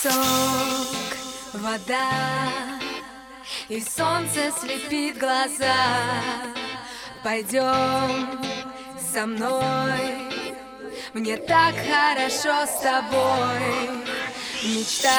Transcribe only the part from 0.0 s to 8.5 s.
Песок, вода И солнце слепит глаза. Пойдем